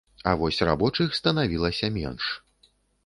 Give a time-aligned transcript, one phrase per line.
[0.29, 2.33] А вось рабочых станавілася менш.